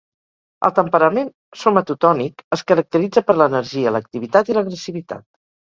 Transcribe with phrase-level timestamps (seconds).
[0.69, 1.29] El temperament
[1.65, 5.27] somatotònic es caracteritza per l'energia, l'activitat i l'agressivitat.